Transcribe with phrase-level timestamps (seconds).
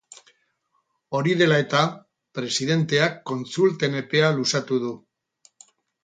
[1.17, 1.81] Hori dela eta,
[2.39, 4.95] presidenteak kontsulten epea luzatu du.